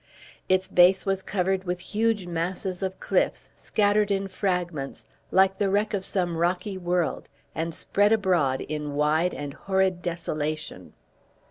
Its 0.49 0.67
base 0.67 1.05
was 1.05 1.21
covered 1.21 1.63
with 1.65 1.79
huge 1.79 2.25
masses 2.25 2.81
of 2.81 2.99
cliffs, 2.99 3.51
scattered 3.53 4.09
in 4.09 4.27
fragments, 4.27 5.05
like 5.29 5.59
the 5.59 5.69
wreck 5.69 5.93
of 5.93 6.03
some 6.03 6.37
rocky 6.37 6.75
world, 6.75 7.29
and 7.53 7.71
spread 7.71 8.11
abroad 8.11 8.61
in 8.61 8.93
wide 8.95 9.35
and 9.35 9.53
horrid 9.53 10.01
desolation. 10.01 10.93